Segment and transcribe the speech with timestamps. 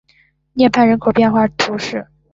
[0.03, 0.03] 威
[0.67, 2.07] 涅人口变化图示